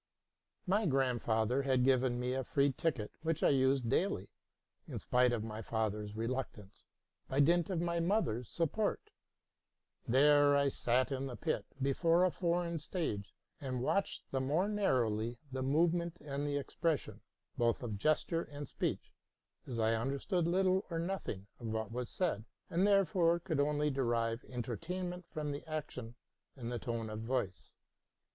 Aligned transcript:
My 0.65 0.87
grandfather 0.87 1.61
had 1.61 1.83
given 1.83 2.19
me 2.19 2.33
a 2.33 2.43
free 2.43 2.71
ticket, 2.71 3.11
which 3.21 3.43
I 3.43 3.49
used 3.49 3.87
daily, 3.87 4.29
in 4.87 4.97
spite 4.97 5.31
of 5.31 5.43
my 5.43 5.61
father's 5.61 6.15
reluctance, 6.15 6.85
by 7.27 7.39
dint 7.39 7.69
of 7.69 7.79
my 7.79 7.99
mother's 7.99 8.49
support. 8.49 9.11
There 10.07 10.55
I 10.57 10.69
sat 10.69 11.11
in 11.11 11.27
the 11.27 11.35
pit, 11.35 11.67
before 11.79 12.25
a 12.25 12.31
for 12.31 12.63
eign 12.63 12.81
stage, 12.81 13.35
and 13.59 13.83
watched 13.83 14.23
the 14.31 14.39
more 14.41 14.67
narrowly 14.67 15.37
the 15.51 15.61
movement 15.61 16.17
and 16.19 16.47
the 16.47 16.57
expression, 16.57 17.21
both 17.55 17.83
of 17.83 17.99
gesture 17.99 18.45
and 18.45 18.67
speech; 18.67 19.13
as 19.67 19.79
I 19.79 19.95
under 19.95 20.17
stood 20.17 20.47
little 20.47 20.83
or 20.89 20.97
nothing 20.97 21.45
of 21.59 21.67
what 21.67 21.91
was 21.91 22.09
said, 22.09 22.45
and 22.71 22.87
therefore 22.87 23.39
could 23.39 23.59
only 23.59 23.91
derive 23.91 24.43
entertainment 24.45 25.27
from 25.29 25.51
the 25.51 25.63
action 25.67 26.15
and 26.55 26.71
the 26.71 26.79
tone 26.79 27.07
of 27.11 27.19
voice. 27.19 27.71